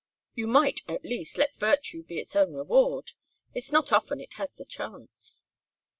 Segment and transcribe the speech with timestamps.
[0.33, 3.11] "You might, at least, let virtue be its own reward.
[3.53, 5.45] It's not often it has the chance."